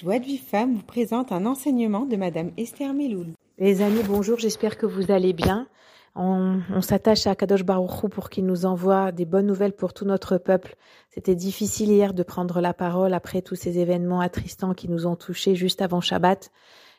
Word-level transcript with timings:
Joie 0.00 0.18
de 0.18 0.24
vie 0.24 0.38
femme 0.38 0.76
vous 0.76 0.82
présente 0.82 1.30
un 1.30 1.44
enseignement 1.44 2.06
de 2.06 2.16
Madame 2.16 2.52
Esther 2.56 2.94
Meloul. 2.94 3.34
Les 3.58 3.82
amis, 3.82 4.00
bonjour, 4.02 4.38
j'espère 4.38 4.78
que 4.78 4.86
vous 4.86 5.10
allez 5.10 5.34
bien. 5.34 5.68
On, 6.14 6.62
s'attache 6.80 7.26
à 7.26 7.34
Kadosh 7.34 7.64
Baruch 7.64 8.08
pour 8.10 8.30
qu'il 8.30 8.46
nous 8.46 8.64
envoie 8.64 9.12
des 9.12 9.26
bonnes 9.26 9.44
nouvelles 9.44 9.74
pour 9.74 9.92
tout 9.92 10.06
notre 10.06 10.38
peuple. 10.38 10.76
C'était 11.10 11.34
difficile 11.34 11.90
hier 11.90 12.14
de 12.14 12.22
prendre 12.22 12.62
la 12.62 12.72
parole 12.72 13.12
après 13.12 13.42
tous 13.42 13.56
ces 13.56 13.78
événements 13.78 14.20
attristants 14.20 14.72
qui 14.72 14.88
nous 14.88 15.06
ont 15.06 15.16
touchés 15.16 15.54
juste 15.54 15.82
avant 15.82 16.00
Shabbat. 16.00 16.50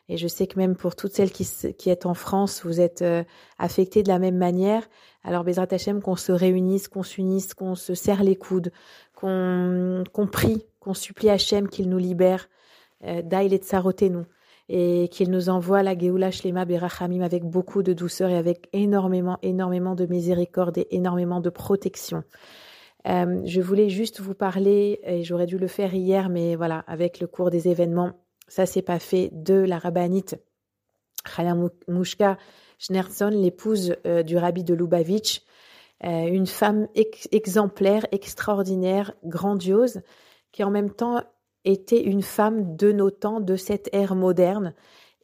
Et 0.08 0.16
je 0.16 0.28
sais 0.28 0.46
que 0.46 0.56
même 0.56 0.76
pour 0.76 0.94
toutes 0.94 1.12
celles 1.12 1.32
qui, 1.32 1.48
qui 1.76 1.90
êtes 1.90 2.06
en 2.06 2.14
France, 2.14 2.60
vous 2.64 2.80
êtes 2.80 3.02
euh, 3.02 3.24
affectées 3.58 4.04
de 4.04 4.08
la 4.10 4.20
même 4.20 4.38
manière. 4.38 4.88
Alors, 5.24 5.42
Bezrat 5.42 5.66
Hashem, 5.72 6.02
qu'on 6.02 6.14
se 6.14 6.30
réunisse, 6.30 6.86
qu'on 6.86 7.02
s'unisse, 7.02 7.52
qu'on 7.54 7.74
se 7.74 7.96
serre 7.96 8.22
les 8.22 8.36
coudes, 8.36 8.70
qu'on 9.16 10.04
prie, 10.30 10.66
qu'on 10.78 10.94
supplie 10.94 11.30
Hachem 11.30 11.68
qu'il 11.68 11.88
nous 11.88 11.98
libère 11.98 12.48
d'Aïl 13.02 13.52
et 13.54 14.10
nous 14.10 14.26
et 14.68 15.08
qu'il 15.10 15.30
nous 15.30 15.48
envoie 15.48 15.82
la 15.82 15.98
Geoula 15.98 16.30
Shlema 16.30 16.64
Berachamim 16.64 17.20
avec 17.20 17.44
beaucoup 17.44 17.82
de 17.82 17.92
douceur 17.92 18.30
et 18.30 18.36
avec 18.36 18.68
énormément, 18.72 19.38
énormément 19.42 19.94
de 19.94 20.06
miséricorde 20.06 20.78
et 20.78 20.86
énormément 20.94 21.40
de 21.40 21.50
protection. 21.50 22.24
Euh, 23.08 23.42
je 23.44 23.60
voulais 23.60 23.88
juste 23.88 24.20
vous 24.20 24.34
parler, 24.34 25.00
et 25.04 25.24
j'aurais 25.24 25.46
dû 25.46 25.58
le 25.58 25.66
faire 25.66 25.92
hier, 25.92 26.28
mais 26.28 26.54
voilà, 26.54 26.84
avec 26.86 27.20
le 27.20 27.26
cours 27.26 27.50
des 27.50 27.68
événements, 27.68 28.12
ça 28.48 28.64
s'est 28.64 28.82
pas 28.82 28.98
fait, 28.98 29.30
de 29.32 29.54
la 29.54 29.78
rabbinite 29.78 30.36
Chaya 31.26 31.56
Mouchka 31.88 32.38
Schneerson, 32.78 33.28
l'épouse 33.28 33.96
euh, 34.06 34.22
du 34.22 34.36
rabbi 34.36 34.64
de 34.64 34.74
Lubavitch, 34.74 35.42
euh, 36.04 36.26
une 36.26 36.46
femme 36.46 36.88
exemplaire, 37.30 38.06
extraordinaire, 38.12 39.12
grandiose, 39.24 40.02
qui 40.52 40.64
en 40.64 40.70
même 40.70 40.90
temps 40.90 41.22
était 41.64 42.02
une 42.02 42.22
femme 42.22 42.76
de 42.76 42.92
nos 42.92 43.10
temps, 43.10 43.40
de 43.40 43.56
cette 43.56 43.88
ère 43.92 44.14
moderne, 44.14 44.74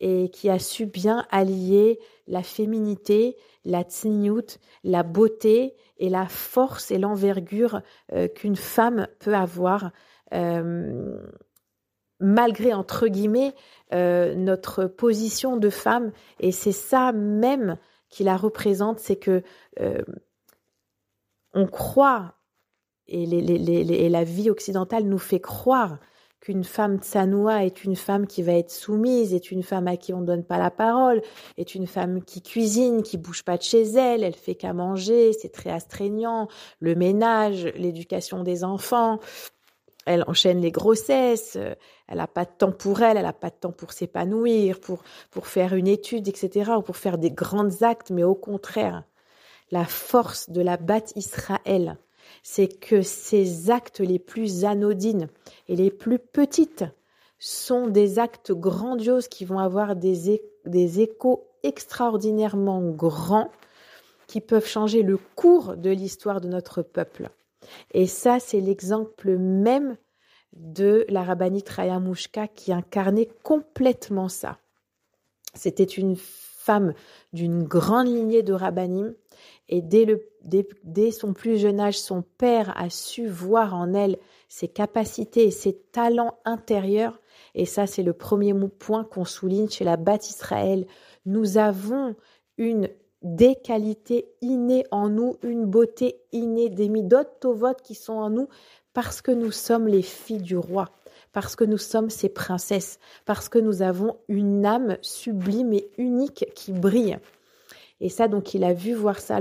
et 0.00 0.30
qui 0.30 0.48
a 0.48 0.58
su 0.58 0.86
bien 0.86 1.26
allier 1.30 1.98
la 2.26 2.42
féminité, 2.42 3.36
la 3.64 3.82
tsniout, 3.82 4.58
la 4.84 5.02
beauté 5.02 5.74
et 5.98 6.08
la 6.08 6.26
force 6.26 6.90
et 6.90 6.98
l'envergure 6.98 7.80
euh, 8.12 8.28
qu'une 8.28 8.56
femme 8.56 9.08
peut 9.18 9.34
avoir, 9.34 9.90
euh, 10.32 11.18
malgré, 12.20 12.72
entre 12.72 13.08
guillemets, 13.08 13.54
euh, 13.92 14.34
notre 14.34 14.84
position 14.84 15.56
de 15.56 15.70
femme. 15.70 16.12
Et 16.38 16.52
c'est 16.52 16.72
ça 16.72 17.12
même 17.12 17.76
qui 18.08 18.24
la 18.24 18.36
représente, 18.36 19.00
c'est 19.00 19.16
que 19.16 19.42
on 21.54 21.66
croit, 21.66 22.34
et, 23.06 23.24
et 23.24 24.08
la 24.08 24.24
vie 24.24 24.50
occidentale 24.50 25.04
nous 25.04 25.18
fait 25.18 25.40
croire 25.40 25.98
qu'une 26.40 26.64
femme 26.64 26.98
tsanoua 26.98 27.64
est 27.64 27.84
une 27.84 27.96
femme 27.96 28.26
qui 28.26 28.42
va 28.42 28.52
être 28.52 28.70
soumise, 28.70 29.34
est 29.34 29.50
une 29.50 29.62
femme 29.62 29.88
à 29.88 29.96
qui 29.96 30.12
on 30.12 30.20
ne 30.20 30.26
donne 30.26 30.44
pas 30.44 30.58
la 30.58 30.70
parole, 30.70 31.22
est 31.56 31.74
une 31.74 31.86
femme 31.86 32.22
qui 32.22 32.42
cuisine, 32.42 33.02
qui 33.02 33.18
bouge 33.18 33.42
pas 33.42 33.56
de 33.56 33.62
chez 33.62 33.82
elle, 33.82 34.22
elle 34.22 34.36
fait 34.36 34.54
qu'à 34.54 34.72
manger, 34.72 35.32
c'est 35.32 35.52
très 35.52 35.70
astreignant, 35.70 36.48
le 36.80 36.94
ménage, 36.94 37.64
l'éducation 37.76 38.42
des 38.42 38.62
enfants, 38.62 39.18
elle 40.06 40.24
enchaîne 40.26 40.60
les 40.60 40.70
grossesses, 40.70 41.56
elle 41.56 42.16
n'a 42.16 42.26
pas 42.26 42.44
de 42.44 42.50
temps 42.56 42.72
pour 42.72 43.02
elle, 43.02 43.16
elle 43.16 43.24
n'a 43.24 43.32
pas 43.32 43.50
de 43.50 43.56
temps 43.56 43.72
pour 43.72 43.92
s'épanouir, 43.92 44.80
pour, 44.80 45.02
pour 45.30 45.46
faire 45.46 45.74
une 45.74 45.88
étude, 45.88 46.28
etc., 46.28 46.72
ou 46.78 46.82
pour 46.82 46.96
faire 46.96 47.18
des 47.18 47.30
grands 47.30 47.82
actes, 47.82 48.10
mais 48.10 48.24
au 48.24 48.34
contraire, 48.34 49.04
la 49.70 49.84
force 49.84 50.48
de 50.48 50.62
la 50.62 50.78
batte 50.78 51.12
Israël, 51.14 51.98
c'est 52.42 52.68
que 52.68 53.02
ces 53.02 53.70
actes 53.70 54.00
les 54.00 54.18
plus 54.18 54.64
anodines 54.64 55.28
et 55.68 55.76
les 55.76 55.90
plus 55.90 56.18
petites 56.18 56.84
sont 57.38 57.86
des 57.86 58.18
actes 58.18 58.52
grandioses 58.52 59.28
qui 59.28 59.44
vont 59.44 59.58
avoir 59.58 59.96
des, 59.96 60.42
des 60.64 61.00
échos 61.00 61.46
extraordinairement 61.62 62.82
grands 62.90 63.50
qui 64.26 64.40
peuvent 64.40 64.66
changer 64.66 65.02
le 65.02 65.18
cours 65.36 65.76
de 65.76 65.90
l'histoire 65.90 66.40
de 66.40 66.48
notre 66.48 66.82
peuple. 66.82 67.30
Et 67.92 68.06
ça, 68.06 68.38
c'est 68.40 68.60
l'exemple 68.60 69.36
même 69.36 69.96
de 70.52 71.04
la 71.08 71.22
rabbinite 71.22 71.68
Raya 71.68 71.98
Mouchka 71.98 72.48
qui 72.48 72.72
incarnait 72.72 73.28
complètement 73.42 74.28
ça. 74.28 74.58
C'était 75.54 75.84
une 75.84 76.16
femme 76.16 76.92
d'une 77.32 77.64
grande 77.64 78.08
lignée 78.08 78.42
de 78.42 78.52
rabbinim 78.52 79.14
et 79.68 79.82
dès, 79.82 81.10
son 81.10 81.32
plus 81.32 81.58
jeune 81.58 81.80
âge, 81.80 81.98
son 81.98 82.22
père 82.22 82.72
a 82.76 82.90
su 82.90 83.26
voir 83.26 83.74
en 83.74 83.94
elle 83.94 84.16
ses 84.48 84.68
capacités 84.68 85.44
et 85.44 85.50
ses 85.50 85.74
talents 85.74 86.38
intérieurs. 86.44 87.20
Et 87.54 87.66
ça, 87.66 87.86
c'est 87.86 88.02
le 88.02 88.12
premier 88.12 88.54
point 88.78 89.04
qu'on 89.04 89.24
souligne 89.24 89.68
chez 89.68 89.84
la 89.84 89.96
Bâte 89.96 90.30
Israël. 90.30 90.86
Nous 91.26 91.58
avons 91.58 92.14
une 92.56 92.88
des 93.22 93.56
qualités 93.56 94.28
innées 94.40 94.84
en 94.90 95.08
nous, 95.08 95.36
une 95.42 95.66
beauté 95.66 96.20
innée, 96.32 96.70
des 96.70 96.88
midotes 96.88 97.44
qui 97.82 97.94
sont 97.94 98.14
en 98.14 98.30
nous 98.30 98.48
parce 98.94 99.20
que 99.20 99.30
nous 99.30 99.52
sommes 99.52 99.86
les 99.86 100.02
filles 100.02 100.42
du 100.42 100.56
roi, 100.56 100.90
parce 101.32 101.54
que 101.54 101.64
nous 101.64 101.78
sommes 101.78 102.10
ses 102.10 102.28
princesses, 102.28 102.98
parce 103.26 103.48
que 103.48 103.58
nous 103.58 103.82
avons 103.82 104.16
une 104.28 104.64
âme 104.66 104.96
sublime 105.02 105.72
et 105.72 105.88
unique 105.98 106.46
qui 106.54 106.72
brille. 106.72 107.18
Et 108.00 108.08
ça, 108.08 108.28
donc, 108.28 108.54
il 108.54 108.64
a 108.64 108.72
vu 108.72 108.92
voir 108.92 109.18
ça 109.18 109.40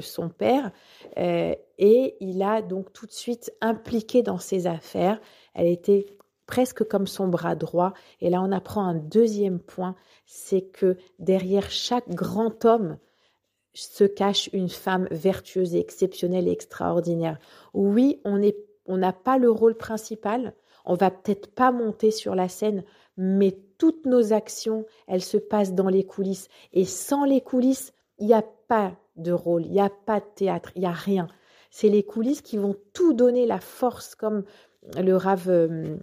son 0.00 0.28
père 0.28 0.72
euh, 1.18 1.54
et 1.78 2.16
il 2.20 2.42
a 2.42 2.62
donc 2.62 2.92
tout 2.92 3.06
de 3.06 3.12
suite 3.12 3.52
impliqué 3.60 4.22
dans 4.22 4.38
ses 4.38 4.66
affaires. 4.66 5.20
Elle 5.54 5.68
était 5.68 6.06
presque 6.46 6.84
comme 6.84 7.06
son 7.06 7.28
bras 7.28 7.54
droit. 7.54 7.92
Et 8.20 8.28
là, 8.28 8.42
on 8.42 8.50
apprend 8.50 8.84
un 8.84 8.96
deuxième 8.96 9.60
point, 9.60 9.94
c'est 10.26 10.62
que 10.62 10.96
derrière 11.18 11.70
chaque 11.70 12.08
grand 12.08 12.64
homme 12.64 12.98
se 13.72 14.04
cache 14.04 14.50
une 14.52 14.68
femme 14.68 15.06
vertueuse 15.12 15.76
et 15.76 15.78
exceptionnelle 15.78 16.48
et 16.48 16.52
extraordinaire. 16.52 17.38
Oui, 17.72 18.20
on 18.24 18.96
n'a 18.96 19.12
pas 19.12 19.38
le 19.38 19.50
rôle 19.50 19.76
principal, 19.76 20.54
on 20.84 20.94
va 20.94 21.12
peut-être 21.12 21.54
pas 21.54 21.70
monter 21.70 22.10
sur 22.10 22.34
la 22.34 22.48
scène, 22.48 22.82
mais 23.16 23.56
toutes 23.80 24.04
nos 24.04 24.34
actions, 24.34 24.84
elles 25.08 25.22
se 25.22 25.38
passent 25.38 25.72
dans 25.72 25.88
les 25.88 26.04
coulisses. 26.04 26.48
Et 26.74 26.84
sans 26.84 27.24
les 27.24 27.40
coulisses, 27.40 27.94
il 28.18 28.26
n'y 28.26 28.34
a 28.34 28.44
pas 28.68 28.92
de 29.16 29.32
rôle, 29.32 29.64
il 29.64 29.72
n'y 29.72 29.80
a 29.80 29.88
pas 29.88 30.20
de 30.20 30.26
théâtre, 30.34 30.70
il 30.76 30.82
n'y 30.82 30.86
a 30.86 30.92
rien. 30.92 31.28
C'est 31.70 31.88
les 31.88 32.02
coulisses 32.02 32.42
qui 32.42 32.58
vont 32.58 32.76
tout 32.92 33.14
donner 33.14 33.46
la 33.46 33.58
force, 33.58 34.14
comme 34.14 34.44
le 34.96 35.16
Rav 35.16 35.48
euh, 35.48 35.96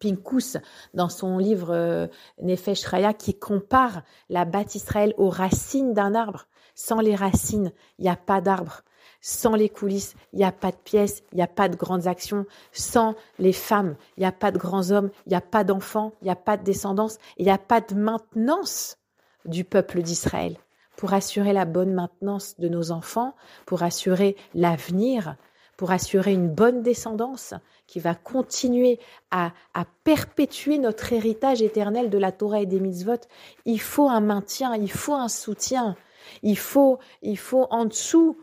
Pinkus 0.00 0.56
dans 0.94 1.10
son 1.10 1.36
livre 1.36 1.72
euh, 1.72 2.06
Nefesh 2.40 2.86
Raya, 2.86 3.12
qui 3.12 3.38
compare 3.38 4.02
la 4.30 4.46
bâtisse 4.46 4.82
Israël 4.82 5.12
aux 5.18 5.28
racines 5.28 5.92
d'un 5.92 6.14
arbre. 6.14 6.46
Sans 6.74 7.00
les 7.00 7.14
racines, 7.14 7.72
il 7.98 8.04
n'y 8.04 8.10
a 8.10 8.16
pas 8.16 8.40
d'arbre. 8.40 8.80
Sans 9.26 9.54
les 9.54 9.70
coulisses, 9.70 10.16
il 10.34 10.40
n'y 10.40 10.44
a 10.44 10.52
pas 10.52 10.70
de 10.70 10.76
pièces, 10.76 11.22
il 11.32 11.36
n'y 11.36 11.42
a 11.42 11.46
pas 11.46 11.70
de 11.70 11.76
grandes 11.76 12.06
actions. 12.06 12.44
Sans 12.72 13.14
les 13.38 13.54
femmes, 13.54 13.96
il 14.18 14.20
n'y 14.20 14.26
a 14.26 14.32
pas 14.32 14.50
de 14.50 14.58
grands 14.58 14.90
hommes, 14.90 15.08
il 15.24 15.30
n'y 15.30 15.34
a 15.34 15.40
pas 15.40 15.64
d'enfants, 15.64 16.12
il 16.20 16.26
n'y 16.26 16.30
a 16.30 16.36
pas 16.36 16.58
de 16.58 16.62
descendance, 16.62 17.16
il 17.38 17.46
n'y 17.46 17.50
a 17.50 17.56
pas 17.56 17.80
de 17.80 17.94
maintenance 17.94 18.98
du 19.46 19.64
peuple 19.64 20.02
d'Israël. 20.02 20.58
Pour 20.98 21.14
assurer 21.14 21.54
la 21.54 21.64
bonne 21.64 21.94
maintenance 21.94 22.56
de 22.58 22.68
nos 22.68 22.90
enfants, 22.90 23.34
pour 23.64 23.82
assurer 23.82 24.36
l'avenir, 24.52 25.36
pour 25.78 25.90
assurer 25.90 26.34
une 26.34 26.50
bonne 26.50 26.82
descendance 26.82 27.54
qui 27.86 28.00
va 28.00 28.14
continuer 28.14 29.00
à, 29.30 29.52
à, 29.72 29.86
perpétuer 30.04 30.76
notre 30.76 31.14
héritage 31.14 31.62
éternel 31.62 32.10
de 32.10 32.18
la 32.18 32.30
Torah 32.30 32.60
et 32.60 32.66
des 32.66 32.78
mitzvot, 32.78 33.22
il 33.64 33.80
faut 33.80 34.10
un 34.10 34.20
maintien, 34.20 34.74
il 34.74 34.92
faut 34.92 35.14
un 35.14 35.28
soutien, 35.28 35.96
il 36.42 36.58
faut, 36.58 36.98
il 37.22 37.38
faut 37.38 37.66
en 37.70 37.86
dessous 37.86 38.36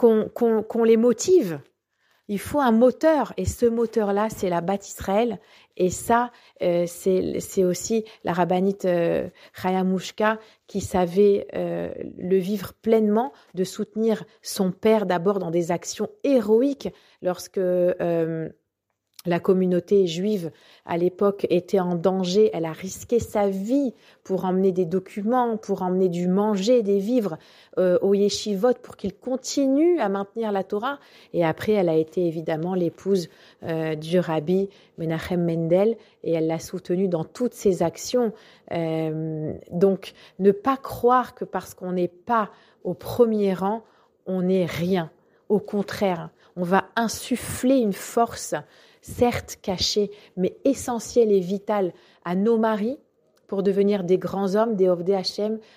qu'on 0.00 0.84
les 0.84 0.96
motive. 0.96 1.60
Il 2.30 2.38
faut 2.38 2.60
un 2.60 2.70
moteur 2.70 3.32
et 3.36 3.44
ce 3.44 3.66
moteur-là, 3.66 4.28
c'est 4.30 4.50
la 4.50 4.60
Bat 4.60 4.78
Israël. 4.86 5.40
Et 5.76 5.90
ça, 5.90 6.30
euh, 6.62 6.84
c'est 6.86 7.64
aussi 7.64 8.04
la 8.22 8.32
rabbinite 8.32 8.84
euh, 8.84 9.28
qui 10.68 10.80
savait 10.80 11.48
euh, 11.56 11.92
le 12.18 12.36
vivre 12.36 12.72
pleinement, 12.72 13.32
de 13.54 13.64
soutenir 13.64 14.22
son 14.42 14.70
père 14.70 15.06
d'abord 15.06 15.40
dans 15.40 15.50
des 15.50 15.72
actions 15.72 16.08
héroïques 16.22 16.88
lorsque 17.20 17.58
euh, 17.58 18.48
la 19.26 19.38
communauté 19.38 20.06
juive 20.06 20.50
à 20.86 20.96
l'époque 20.96 21.46
était 21.50 21.78
en 21.78 21.94
danger, 21.94 22.50
elle 22.54 22.64
a 22.64 22.72
risqué 22.72 23.18
sa 23.18 23.48
vie 23.48 23.92
pour 24.24 24.46
emmener 24.46 24.72
des 24.72 24.86
documents, 24.86 25.58
pour 25.58 25.82
emmener 25.82 26.08
du 26.08 26.26
manger, 26.26 26.82
des 26.82 26.98
vivres 26.98 27.36
euh, 27.78 27.98
au 28.00 28.14
yeshivot 28.14 28.72
pour 28.82 28.96
qu'il 28.96 29.14
continue 29.14 30.00
à 30.00 30.08
maintenir 30.08 30.52
la 30.52 30.64
Torah. 30.64 30.98
Et 31.34 31.44
après, 31.44 31.72
elle 31.72 31.90
a 31.90 31.96
été 31.96 32.26
évidemment 32.26 32.74
l'épouse 32.74 33.28
euh, 33.62 33.94
du 33.94 34.18
rabbi 34.18 34.70
Menachem 34.96 35.44
Mendel 35.44 35.98
et 36.24 36.32
elle 36.32 36.46
l'a 36.46 36.58
soutenu 36.58 37.06
dans 37.06 37.24
toutes 37.24 37.54
ses 37.54 37.82
actions. 37.82 38.32
Euh, 38.72 39.52
donc, 39.70 40.14
ne 40.38 40.50
pas 40.50 40.78
croire 40.78 41.34
que 41.34 41.44
parce 41.44 41.74
qu'on 41.74 41.92
n'est 41.92 42.08
pas 42.08 42.50
au 42.84 42.94
premier 42.94 43.52
rang, 43.52 43.82
on 44.24 44.40
n'est 44.42 44.66
rien. 44.66 45.10
Au 45.50 45.58
contraire, 45.58 46.30
on 46.56 46.62
va 46.62 46.84
insuffler 46.96 47.76
une 47.76 47.92
force 47.92 48.54
certes 49.00 49.58
cachée, 49.62 50.10
mais 50.36 50.56
essentielle 50.64 51.32
et 51.32 51.40
vitale 51.40 51.92
à 52.24 52.34
nos 52.34 52.58
maris 52.58 52.98
pour 53.46 53.62
devenir 53.62 54.04
des 54.04 54.18
grands 54.18 54.54
hommes, 54.54 54.76
des 54.76 54.88
Ovdé 54.88 55.20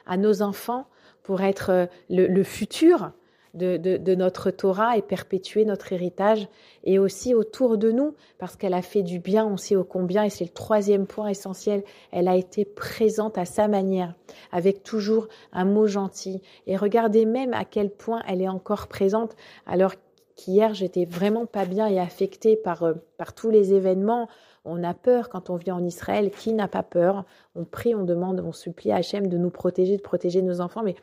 à 0.06 0.18
nos 0.18 0.42
enfants 0.42 0.88
pour 1.24 1.42
être 1.42 1.70
euh, 1.72 1.86
le 2.10 2.44
futur 2.44 3.12
de, 3.54 4.16
notre 4.16 4.52
Torah 4.52 4.98
et 4.98 5.02
perpétuer 5.02 5.66
notre 5.66 5.94
héritage. 5.94 6.48
Et 6.84 7.00
aussi 7.00 7.34
autour 7.34 7.78
de 7.78 7.92
nous 7.92 8.16
parce 8.38 8.56
qu'elle 8.56 8.74
a 8.74 8.82
fait 8.82 9.04
du 9.04 9.20
bien, 9.20 9.46
on 9.46 9.58
sait 9.58 9.76
au 9.76 9.84
combien 9.84 10.24
et 10.24 10.30
c'est 10.30 10.46
le 10.46 10.50
troisième 10.50 11.06
point 11.06 11.28
essentiel, 11.28 11.84
elle 12.12 12.28
a 12.28 12.36
été 12.36 12.66
présente 12.66 13.38
à 13.38 13.46
sa 13.46 13.68
manière 13.68 14.16
avec 14.52 14.84
toujours 14.84 15.28
un 15.52 15.66
mot 15.66 15.88
gentil. 15.88 16.42
Et 16.68 16.78
regardez 16.78 17.26
même 17.26 17.54
à 17.54 17.66
quel 17.66 17.90
point 17.90 18.22
elle 18.28 18.42
est 18.42 18.50
encore 18.50 18.88
présente 18.88 19.36
alors 19.66 19.94
qu'hier 20.36 20.74
j'étais 20.74 21.06
vraiment 21.06 21.46
pas 21.46 21.66
bien 21.66 21.88
et 21.88 22.00
affectée 22.00 22.56
par, 22.56 22.84
euh, 22.84 22.94
par 23.18 23.34
tous 23.34 23.50
les 23.50 23.74
événements 23.74 24.28
on 24.66 24.84
a 24.84 24.94
peur 24.94 25.30
quand 25.30 25.50
on 25.50 25.56
vient 25.56 25.76
en 25.76 25.84
Israël. 25.84 26.32
Qui 26.32 26.54
n'a 26.54 26.68
pas 26.68 26.84
peur? 26.84 27.26
On 27.56 27.66
prie, 27.66 27.96
on 27.96 28.04
demande, 28.04 28.42
on 28.46 28.54
supplie 28.54 28.92
à 28.92 28.98
Hachem 28.98 29.28
de 29.28 29.38
nous 29.38 29.50
protéger, 29.50 29.98
de 29.98 30.02
protéger 30.02 30.42
nos 30.42 30.62
enfants. 30.62 30.84
Mais 30.84 30.96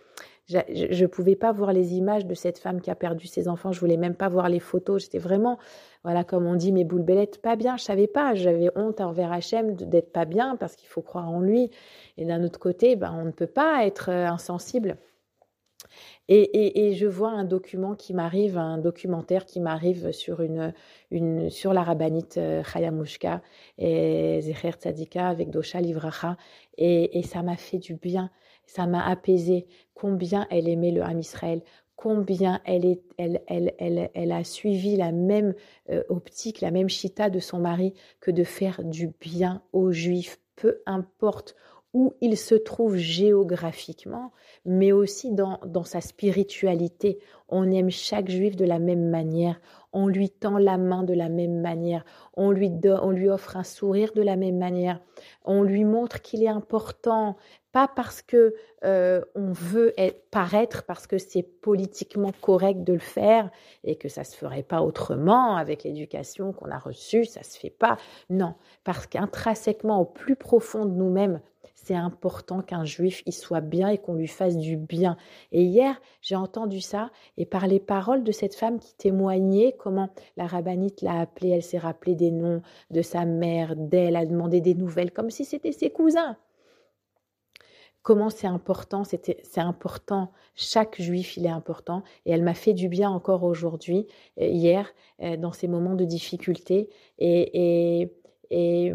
je 0.48 1.02
ne 1.02 1.06
pouvais 1.06 1.36
pas 1.36 1.52
voir 1.52 1.72
les 1.72 1.94
images 1.94 2.26
de 2.26 2.34
cette 2.34 2.58
femme 2.58 2.80
qui 2.80 2.90
a 2.90 2.94
perdu 2.94 3.26
ses 3.26 3.48
enfants. 3.48 3.70
Je 3.70 3.80
voulais 3.80 3.98
même 3.98 4.14
pas 4.14 4.28
voir 4.28 4.48
les 4.48 4.60
photos. 4.60 5.02
J'étais 5.02 5.18
vraiment, 5.18 5.58
voilà, 6.04 6.24
comme 6.24 6.46
on 6.46 6.54
dit, 6.54 6.72
mes 6.72 6.84
boules 6.84 7.02
bellettes, 7.02 7.40
pas 7.42 7.54
bien. 7.54 7.76
Je 7.76 7.84
savais 7.84 8.06
pas. 8.06 8.34
J'avais 8.34 8.70
honte 8.76 9.00
envers 9.00 9.30
Hachem 9.30 9.74
d'être 9.74 10.12
pas 10.12 10.24
bien 10.24 10.56
parce 10.56 10.74
qu'il 10.74 10.88
faut 10.88 11.02
croire 11.02 11.28
en 11.28 11.40
lui. 11.40 11.70
Et 12.16 12.24
d'un 12.24 12.42
autre 12.42 12.58
côté, 12.58 12.96
ben, 12.96 13.14
on 13.16 13.26
ne 13.26 13.30
peut 13.30 13.46
pas 13.46 13.84
être 13.84 14.10
euh, 14.10 14.26
insensible. 14.26 14.96
Et, 16.28 16.94
je 16.94 17.06
vois 17.06 17.30
un 17.30 17.44
document 17.44 17.94
qui 17.94 18.14
m'arrive, 18.14 18.58
un 18.58 18.78
documentaire 18.78 19.46
qui 19.46 19.60
m'arrive 19.60 20.12
sur 20.12 20.40
une, 20.40 20.72
sur 21.50 21.72
la 21.72 21.82
rabbinite 21.82 22.38
euh, 22.38 22.62
Chaya 22.62 22.90
Mushka 22.90 23.42
et 23.78 24.40
Zecher 24.42 24.72
Tzadika 24.72 25.28
avec 25.28 25.50
Dosha 25.50 25.80
Livracha. 25.80 26.36
Et, 26.78 27.22
ça 27.22 27.42
m'a 27.42 27.56
fait 27.56 27.78
du 27.78 27.94
bien. 27.94 28.30
Ça 28.66 28.86
m'a 28.86 29.06
apaisé. 29.06 29.66
Combien 29.94 30.46
elle 30.50 30.68
aimait 30.68 30.92
le 30.92 31.02
Ham 31.02 31.18
Israël, 31.18 31.62
combien 31.96 32.60
elle, 32.64 32.98
elle 33.18 34.32
a 34.32 34.44
suivi 34.44 34.96
la 34.96 35.12
même 35.12 35.54
euh, 35.90 36.02
optique, 36.08 36.60
la 36.60 36.70
même 36.70 36.88
chita 36.88 37.28
de 37.28 37.40
son 37.40 37.58
mari 37.58 37.92
que 38.20 38.30
de 38.30 38.44
faire 38.44 38.82
du 38.84 39.08
bien 39.20 39.62
aux 39.72 39.92
Juifs, 39.92 40.38
peu 40.56 40.80
importe 40.86 41.56
où 41.92 42.14
il 42.20 42.36
se 42.36 42.54
trouve 42.54 42.96
géographiquement, 42.96 44.32
mais 44.64 44.92
aussi 44.92 45.32
dans, 45.32 45.58
dans 45.66 45.84
sa 45.84 46.00
spiritualité. 46.00 47.18
On 47.48 47.70
aime 47.72 47.90
chaque 47.90 48.30
juif 48.30 48.54
de 48.56 48.64
la 48.64 48.78
même 48.78 49.10
manière, 49.10 49.60
on 49.92 50.06
lui 50.06 50.30
tend 50.30 50.58
la 50.58 50.78
main 50.78 51.02
de 51.02 51.14
la 51.14 51.28
même 51.28 51.60
manière, 51.60 52.04
on 52.34 52.52
lui, 52.52 52.70
on 52.84 53.10
lui 53.10 53.28
offre 53.28 53.56
un 53.56 53.64
sourire 53.64 54.12
de 54.14 54.22
la 54.22 54.36
même 54.36 54.58
manière, 54.58 55.00
on 55.44 55.62
lui 55.62 55.84
montre 55.84 56.22
qu'il 56.22 56.44
est 56.44 56.48
important, 56.48 57.36
pas 57.72 57.88
parce 57.88 58.22
que 58.22 58.54
euh, 58.84 59.22
on 59.34 59.52
veut 59.52 59.92
paraître, 60.30 60.84
parce 60.84 61.06
que 61.06 61.18
c'est 61.18 61.42
politiquement 61.42 62.32
correct 62.40 62.84
de 62.84 62.92
le 62.92 62.98
faire 63.00 63.50
et 63.84 63.96
que 63.96 64.08
ça 64.08 64.24
se 64.24 64.36
ferait 64.36 64.62
pas 64.62 64.82
autrement 64.82 65.56
avec 65.56 65.84
l'éducation 65.84 66.52
qu'on 66.52 66.70
a 66.70 66.78
reçue, 66.78 67.24
ça 67.24 67.42
se 67.42 67.58
fait 67.58 67.70
pas. 67.70 67.96
Non, 68.28 68.54
parce 68.84 69.06
qu'intrinsèquement 69.06 70.00
au 70.00 70.04
plus 70.04 70.36
profond 70.36 70.84
de 70.84 70.94
nous-mêmes, 70.94 71.40
c'est 71.82 71.94
important 71.94 72.60
qu'un 72.60 72.84
juif 72.84 73.22
y 73.26 73.32
soit 73.32 73.60
bien 73.60 73.88
et 73.88 73.98
qu'on 73.98 74.14
lui 74.14 74.26
fasse 74.26 74.56
du 74.56 74.76
bien. 74.76 75.16
Et 75.52 75.62
hier, 75.62 76.00
j'ai 76.20 76.36
entendu 76.36 76.80
ça 76.80 77.10
et 77.36 77.46
par 77.46 77.66
les 77.66 77.80
paroles 77.80 78.22
de 78.22 78.32
cette 78.32 78.54
femme 78.54 78.78
qui 78.78 78.94
témoignait 78.94 79.74
comment 79.78 80.10
la 80.36 80.46
rabbinite 80.46 81.02
l'a 81.02 81.20
appelée, 81.20 81.50
elle 81.50 81.62
s'est 81.62 81.78
rappelée 81.78 82.14
des 82.14 82.30
noms 82.30 82.62
de 82.90 83.02
sa 83.02 83.24
mère, 83.24 83.76
d'elle, 83.76 84.16
a 84.16 84.26
demandé 84.26 84.60
des 84.60 84.74
nouvelles 84.74 85.10
comme 85.10 85.30
si 85.30 85.44
c'était 85.44 85.72
ses 85.72 85.90
cousins. 85.90 86.36
Comment 88.02 88.30
c'est 88.30 88.46
important, 88.46 89.04
c'est 89.04 89.58
important, 89.58 90.32
chaque 90.54 91.00
juif 91.00 91.36
il 91.36 91.44
est 91.44 91.50
important, 91.50 92.02
et 92.24 92.32
elle 92.32 92.42
m'a 92.42 92.54
fait 92.54 92.72
du 92.72 92.88
bien 92.88 93.10
encore 93.10 93.42
aujourd'hui, 93.44 94.06
euh, 94.40 94.46
hier, 94.46 94.90
euh, 95.22 95.36
dans 95.36 95.52
ces 95.52 95.68
moments 95.68 95.94
de 95.94 96.06
difficulté, 96.06 96.88
et, 97.18 98.00
et, 98.00 98.12
et, 98.50 98.94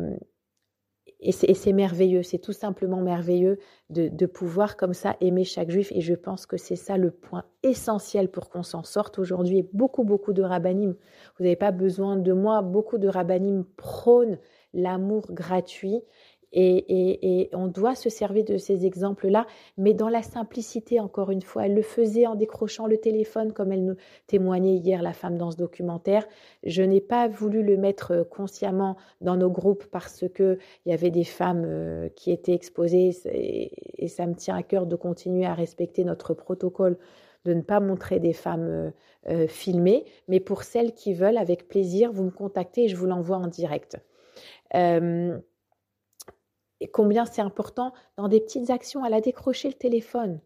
et 1.28 1.32
c'est, 1.32 1.74
merveilleux, 1.74 2.22
c'est 2.22 2.38
tout 2.38 2.54
simplement 2.54 3.02
merveilleux 3.02 3.58
de, 3.90 4.26
pouvoir 4.26 4.78
comme 4.78 4.94
ça 4.94 5.18
aimer 5.22 5.44
chaque 5.44 5.72
juif, 5.72 5.92
et 5.94 6.02
je 6.02 6.14
pense 6.14 6.46
que 6.46 6.58
c'est 6.58 6.76
ça 6.76 6.98
le 6.98 7.10
point 7.10 7.46
essentiel 7.64 8.30
pour 8.30 8.50
qu'on 8.50 8.64
s'en 8.64 8.84
sorte 8.84 9.18
aujourd'hui, 9.18 9.68
beaucoup, 9.74 10.04
beaucoup 10.04 10.34
de 10.34 10.44
rabbinim, 10.44 10.96
vous 11.38 11.44
n'avez 11.44 11.56
pas 11.56 11.72
besoin 11.72 12.16
de 12.16 12.32
moi, 12.32 12.62
beaucoup 12.62 13.00
de 13.00 13.08
rabbinim 13.08 13.66
prônent 13.76 14.38
l'amour 14.74 15.26
gratuit, 15.32 16.02
et, 16.56 17.50
on 17.54 17.68
doit 17.68 17.96
se 17.96 18.10
servir 18.10 18.46
de 18.46 18.58
ces 18.58 18.86
exemples-là, 18.86 19.46
mais 19.78 19.94
dans 19.94 20.10
la 20.10 20.22
simplicité, 20.22 21.00
encore 21.00 21.32
une 21.32 21.42
fois. 21.42 21.66
Elle 21.66 21.76
le 21.76 21.82
faisait 21.82 22.26
en 22.26 22.36
décrochant 22.36 22.88
le 22.88 22.98
téléphone, 22.98 23.52
comme 23.52 23.72
elle 23.72 23.84
nous 23.84 23.96
témoignait 24.28 24.76
hier, 24.76 25.02
la 25.02 25.14
femme 25.14 25.38
dans 25.38 25.52
ce 25.52 25.58
documentaire. 25.58 26.26
Je 26.64 26.82
n'ai 26.82 27.02
pas 27.02 27.28
voulu 27.28 27.64
le 27.64 27.78
mettre 27.78 28.12
euh, 28.12 28.24
consciemment 28.24 28.96
dans 29.22 29.36
nos 29.36 29.50
groupes 29.50 29.86
parce 29.92 30.26
qu'il 30.36 30.58
y 30.86 30.94
avait 30.94 31.12
des 31.12 31.24
femmes 31.24 31.64
euh, 31.66 32.10
qui 32.16 32.32
étaient 32.32 32.54
exposées 32.54 33.12
et, 33.26 34.08
ça 34.08 34.28
me 34.28 34.36
tient 34.36 34.56
à 34.56 34.64
cœur 34.64 34.86
de 34.86 34.96
continuer 34.96 35.46
à 35.46 35.54
respecter 35.54 36.04
notre 36.04 36.34
protocole 36.34 36.98
de 37.44 37.54
ne 37.54 37.62
pas 37.62 37.80
montrer 37.80 38.20
des 38.20 38.34
femmes 38.34 38.94
euh, 39.30 39.48
filmées, 39.48 40.06
mais 40.28 40.40
pour 40.40 40.64
celles 40.64 40.94
qui 40.94 41.14
veulent, 41.14 41.38
avec 41.38 41.68
plaisir, 41.68 42.12
vous 42.12 42.24
me 42.24 42.32
contactez 42.32 42.86
et 42.86 42.88
je 42.88 42.96
vous 42.96 43.06
l'envoie 43.08 43.38
en 43.38 43.48
direct 43.48 43.98
et 46.82 46.88
combien 46.88 47.26
c'est 47.26 47.42
important 47.42 47.94
dans 48.18 48.28
des 48.28 48.40
petites 48.40 48.70
actions. 48.70 49.06
Elle 49.06 49.14
a 49.14 49.22
décroché 49.22 49.68
le 49.68 49.74
téléphone. 49.74 50.40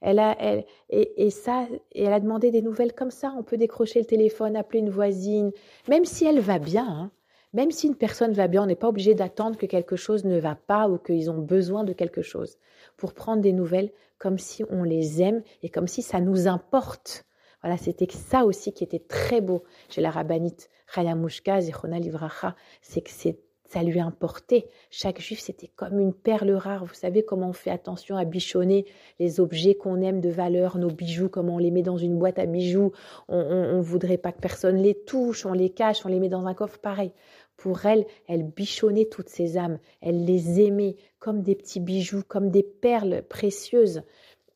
Elle 0.00 0.18
a, 0.18 0.36
elle, 0.40 0.64
et, 0.90 1.30
ça, 1.30 1.66
et 1.92 2.04
elle 2.04 2.12
a 2.12 2.20
demandé 2.20 2.50
des 2.50 2.62
nouvelles 2.62 2.92
comme 2.92 3.12
ça. 3.12 3.34
On 3.38 3.44
peut 3.44 3.56
décrocher 3.56 4.00
le 4.00 4.06
téléphone, 4.06 4.56
appeler 4.56 4.80
une 4.80 4.90
voisine, 4.90 5.52
même 5.88 6.04
si 6.04 6.24
elle 6.24 6.40
va 6.40 6.58
bien. 6.58 6.86
Hein. 6.86 7.10
même 7.52 7.70
si 7.70 7.86
une 7.86 7.94
personne 7.94 8.32
va 8.32 8.48
bien, 8.48 8.64
on 8.64 8.66
n'est 8.66 8.74
pas 8.74 8.88
obligé 8.88 9.14
d'attendre 9.14 9.56
que 9.56 9.66
quelque 9.66 9.94
chose 9.96 10.24
ne 10.24 10.40
va 10.40 10.56
pas 10.56 10.88
ou 10.88 10.98
qu'ils 10.98 11.30
ont 11.30 11.38
besoin 11.38 11.84
de 11.84 11.92
quelque 11.92 12.22
chose 12.22 12.58
pour 12.96 13.14
prendre 13.14 13.42
des 13.42 13.52
nouvelles 13.52 13.92
comme 14.18 14.38
si 14.38 14.64
on 14.70 14.82
les 14.82 15.22
aime 15.22 15.42
et 15.62 15.68
comme 15.68 15.88
si 15.88 16.02
ça 16.02 16.20
nous 16.20 16.48
importe. 16.48 17.24
Voilà, 17.62 17.76
c'était 17.76 18.08
ça 18.10 18.44
aussi 18.44 18.72
qui 18.72 18.82
était 18.82 18.98
très 18.98 19.40
beau 19.40 19.62
chez 19.88 20.00
la 20.00 20.10
rabbinite 20.10 20.68
Chaya 20.92 21.14
Mushka, 21.14 21.60
Zichona 21.60 21.98
Livracha, 21.98 22.56
c'est 22.80 23.02
que 23.02 23.10
c'est 23.10 23.38
ça 23.68 23.82
lui 23.82 24.00
importait. 24.00 24.66
Chaque 24.90 25.20
juif, 25.20 25.40
c'était 25.40 25.70
comme 25.76 25.98
une 25.98 26.12
perle 26.12 26.52
rare. 26.52 26.84
Vous 26.84 26.94
savez 26.94 27.24
comment 27.24 27.48
on 27.48 27.52
fait 27.52 27.70
attention 27.70 28.16
à 28.16 28.24
bichonner 28.24 28.84
les 29.18 29.40
objets 29.40 29.74
qu'on 29.74 30.00
aime 30.02 30.20
de 30.20 30.28
valeur, 30.28 30.78
nos 30.78 30.90
bijoux, 30.90 31.28
comment 31.28 31.54
on 31.54 31.58
les 31.58 31.70
met 31.70 31.82
dans 31.82 31.96
une 31.96 32.18
boîte 32.18 32.38
à 32.38 32.46
bijoux. 32.46 32.92
On 33.28 33.76
ne 33.76 33.80
voudrait 33.80 34.18
pas 34.18 34.32
que 34.32 34.40
personne 34.40 34.76
les 34.76 34.94
touche, 34.94 35.46
on 35.46 35.52
les 35.52 35.70
cache, 35.70 36.04
on 36.04 36.08
les 36.08 36.20
met 36.20 36.28
dans 36.28 36.46
un 36.46 36.54
coffre. 36.54 36.78
Pareil. 36.78 37.12
Pour 37.56 37.86
elle, 37.86 38.06
elle 38.26 38.42
bichonnait 38.42 39.06
toutes 39.06 39.28
ses 39.28 39.56
âmes. 39.56 39.78
Elle 40.00 40.24
les 40.24 40.60
aimait 40.60 40.96
comme 41.18 41.42
des 41.42 41.54
petits 41.54 41.80
bijoux, 41.80 42.22
comme 42.26 42.50
des 42.50 42.64
perles 42.64 43.22
précieuses. 43.28 44.02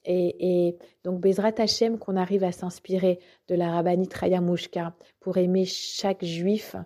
Et, 0.09 0.77
donc, 1.05 1.21
Bezrat 1.21 1.55
Hashem, 1.59 1.99
qu'on 1.99 2.17
arrive 2.17 2.45
à 2.45 2.53
s'inspirer 2.53 3.19
de 3.49 3.55
la 3.55 3.71
rabbinite 3.73 4.15
Raya 4.15 4.41
Mouchka 4.41 4.95
pour 5.21 5.37
aimer 5.37 5.65
chaque 5.65 6.25
juif, 6.25 6.77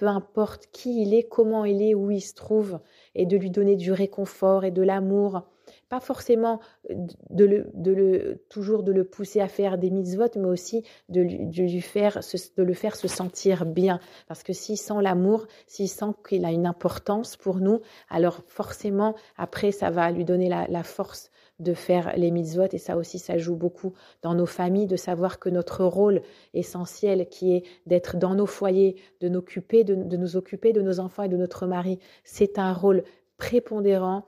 peu 0.00 0.06
importe 0.06 0.68
qui 0.72 1.02
il 1.02 1.12
est, 1.12 1.24
comment 1.24 1.66
il 1.66 1.82
est, 1.82 1.94
où 1.94 2.10
il 2.10 2.22
se 2.22 2.32
trouve, 2.32 2.80
et 3.14 3.26
de 3.26 3.36
lui 3.36 3.50
donner 3.50 3.76
du 3.76 3.92
réconfort 3.92 4.64
et 4.64 4.70
de 4.70 4.80
l'amour. 4.80 5.42
Pas 5.90 6.00
forcément 6.00 6.58
de 6.88 7.44
le, 7.44 8.42
toujours 8.48 8.82
de 8.82 8.92
le 8.92 9.04
pousser 9.04 9.42
à 9.42 9.46
faire 9.46 9.76
des 9.76 9.90
mitzvot, 9.90 10.30
mais 10.36 10.48
aussi 10.48 10.84
de 11.10 11.20
lui, 11.20 11.80
faire, 11.82 12.20
de 12.56 12.62
le 12.62 12.72
faire 12.72 12.96
se 12.96 13.08
sentir 13.08 13.66
bien. 13.66 14.00
Parce 14.26 14.42
que 14.42 14.54
s'il 14.54 14.78
sent 14.78 15.02
l'amour, 15.02 15.46
s'il 15.66 15.90
sent 15.90 16.14
qu'il 16.26 16.46
a 16.46 16.50
une 16.50 16.66
importance 16.66 17.36
pour 17.36 17.60
nous, 17.60 17.82
alors 18.08 18.40
forcément, 18.46 19.14
après, 19.36 19.70
ça 19.70 19.90
va 19.90 20.10
lui 20.10 20.24
donner 20.24 20.48
la 20.48 20.82
force 20.82 21.30
de 21.60 21.74
faire 21.74 22.12
les 22.16 22.30
mitzvot 22.30 22.68
et 22.72 22.78
ça 22.78 22.96
aussi 22.96 23.18
ça 23.18 23.38
joue 23.38 23.56
beaucoup 23.56 23.92
dans 24.22 24.34
nos 24.34 24.46
familles 24.46 24.86
de 24.86 24.96
savoir 24.96 25.38
que 25.38 25.48
notre 25.48 25.84
rôle 25.84 26.22
essentiel 26.54 27.28
qui 27.28 27.54
est 27.54 27.64
d'être 27.86 28.16
dans 28.16 28.34
nos 28.34 28.46
foyers 28.46 28.96
de 29.20 29.28
nous 29.28 29.38
occuper 29.38 29.84
de, 29.84 29.94
nous 29.94 30.36
occuper 30.36 30.72
de 30.72 30.82
nos 30.82 31.00
enfants 31.00 31.22
et 31.24 31.28
de 31.28 31.36
notre 31.36 31.66
mari 31.66 31.98
c'est 32.24 32.58
un 32.58 32.72
rôle 32.72 33.04
prépondérant 33.36 34.26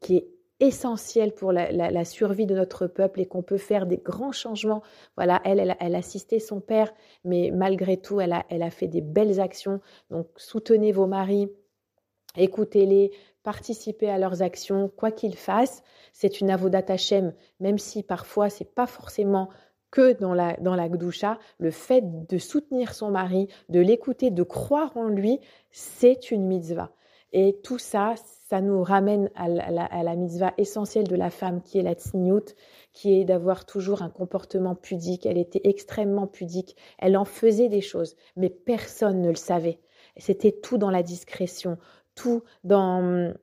qui 0.00 0.16
est 0.16 0.28
essentiel 0.60 1.32
pour 1.32 1.52
la, 1.52 2.04
survie 2.04 2.46
de 2.46 2.54
notre 2.54 2.86
peuple 2.86 3.20
et 3.20 3.26
qu'on 3.26 3.42
peut 3.42 3.56
faire 3.56 3.86
des 3.86 3.96
grands 3.96 4.32
changements. 4.32 4.82
Voilà, 5.16 5.40
elle, 5.44 5.58
elle, 5.58 5.74
elle 5.80 5.94
assistait 5.94 6.38
son 6.38 6.60
père, 6.60 6.92
mais 7.24 7.50
malgré 7.50 7.96
tout, 7.96 8.20
elle 8.20 8.34
a, 8.34 8.44
elle 8.50 8.62
a 8.62 8.70
fait 8.70 8.86
des 8.86 9.00
belles 9.00 9.40
actions. 9.40 9.80
Donc, 10.10 10.28
soutenez 10.36 10.92
vos 10.92 11.06
maris, 11.06 11.48
écoutez-les, 12.36 13.10
participez 13.42 14.10
à 14.10 14.18
leurs 14.18 14.42
actions, 14.42 14.88
quoi 14.88 15.10
qu'ils 15.10 15.36
fassent. 15.36 15.82
C'est 16.12 16.40
une 16.40 16.50
avodat 16.50 16.84
Hashem, 16.88 17.32
même 17.60 17.78
si 17.78 18.02
parfois 18.02 18.50
c'est 18.50 18.74
pas 18.74 18.86
forcément 18.86 19.48
que 19.90 20.12
dans 20.12 20.34
la, 20.34 20.54
dans 20.58 20.74
la 20.74 20.88
Gdusha, 20.88 21.38
le 21.58 21.70
fait 21.70 22.02
de 22.28 22.38
soutenir 22.38 22.94
son 22.94 23.10
mari, 23.10 23.48
de 23.68 23.80
l'écouter, 23.80 24.30
de 24.30 24.42
croire 24.42 24.96
en 24.96 25.08
lui, 25.08 25.40
c'est 25.70 26.30
une 26.30 26.46
mitzvah. 26.46 26.92
Et 27.32 27.58
tout 27.62 27.78
ça, 27.78 28.14
ça 28.48 28.60
nous 28.60 28.82
ramène 28.82 29.30
à 29.36 29.48
la, 29.48 29.84
à 29.84 30.02
la, 30.02 30.16
mitzvah 30.16 30.52
essentielle 30.58 31.06
de 31.06 31.14
la 31.14 31.30
femme 31.30 31.62
qui 31.62 31.78
est 31.78 31.82
la 31.82 31.94
tsniout, 31.94 32.54
qui 32.92 33.20
est 33.20 33.24
d'avoir 33.24 33.66
toujours 33.66 34.02
un 34.02 34.10
comportement 34.10 34.74
pudique. 34.74 35.26
Elle 35.26 35.38
était 35.38 35.60
extrêmement 35.64 36.26
pudique. 36.26 36.76
Elle 36.98 37.16
en 37.16 37.24
faisait 37.24 37.68
des 37.68 37.80
choses, 37.80 38.16
mais 38.36 38.50
personne 38.50 39.20
ne 39.20 39.28
le 39.28 39.36
savait. 39.36 39.78
C'était 40.16 40.52
tout 40.52 40.78
dans 40.78 40.90
la 40.90 41.04
discrétion, 41.04 41.78
dans, 42.64 43.34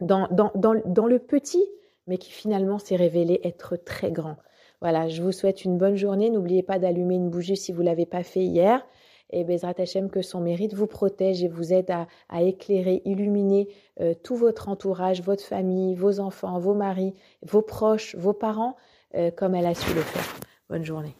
le 0.00 1.18
petit, 1.18 1.64
mais 2.06 2.18
qui 2.18 2.30
finalement 2.30 2.78
s'est 2.78 2.96
révélé 2.96 3.40
être 3.44 3.76
très 3.76 4.10
grand. 4.10 4.36
Voilà, 4.80 5.08
je 5.08 5.22
vous 5.22 5.32
souhaite 5.32 5.64
une 5.64 5.78
bonne 5.78 5.96
journée. 5.96 6.30
N'oubliez 6.30 6.62
pas 6.62 6.78
d'allumer 6.78 7.14
une 7.14 7.30
bougie 7.30 7.56
si 7.56 7.72
vous 7.72 7.82
ne 7.82 7.86
l'avez 7.86 8.06
pas 8.06 8.24
fait 8.24 8.42
hier. 8.42 8.84
Et 9.30 9.44
Bezrat 9.44 9.74
Hashem, 9.78 10.10
que 10.10 10.20
son 10.20 10.40
mérite 10.40 10.74
vous 10.74 10.86
protège 10.86 11.42
et 11.42 11.48
vous 11.48 11.72
aide 11.72 11.90
à, 12.28 12.42
éclairer, 12.42 13.00
illuminer 13.06 13.68
euh, 14.00 14.12
tout 14.22 14.36
votre 14.36 14.68
entourage, 14.68 15.22
votre 15.22 15.42
famille, 15.42 15.94
vos 15.94 16.20
enfants, 16.20 16.58
vos 16.58 16.74
maris, 16.74 17.14
vos 17.42 17.62
proches, 17.62 18.14
vos 18.16 18.34
parents, 18.34 18.76
euh, 19.14 19.30
comme 19.30 19.54
elle 19.54 19.66
a 19.66 19.74
su 19.74 19.94
le 19.94 20.02
faire. 20.02 20.34
Bonne 20.68 20.84
journée. 20.84 21.14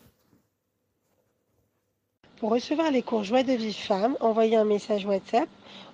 Pour 2.37 2.51
recevoir 2.51 2.91
les 2.91 3.03
cours 3.03 3.23
Joie 3.23 3.45
de 3.45 3.53
vie 3.53 3.73
femme, 3.73 4.17
envoyez 4.21 4.57
un 4.57 4.65
message 4.65 5.07
WhatsApp 5.07 5.49